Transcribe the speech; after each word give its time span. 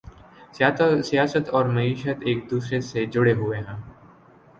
سیاست 1.03 1.49
اور 1.49 1.65
معیشت 1.65 2.23
ایک 2.25 2.49
دوسرے 2.51 2.81
سے 2.81 3.05
جڑے 3.05 3.33
ہوئے 3.33 3.59
ہیں۔ 3.59 3.79